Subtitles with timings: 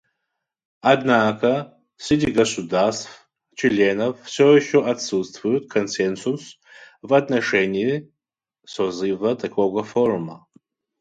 [0.81, 6.57] Однако среди государств-членов все еще отсутствует консенсус
[7.03, 8.11] в отношении
[8.65, 10.47] созыва такого форума.